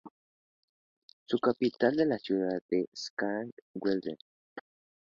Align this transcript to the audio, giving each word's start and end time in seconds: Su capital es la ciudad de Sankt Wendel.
Su 1.27 1.37
capital 1.37 1.99
es 1.99 2.07
la 2.07 2.17
ciudad 2.17 2.63
de 2.71 2.89
Sankt 2.91 3.55
Wendel. 3.75 4.17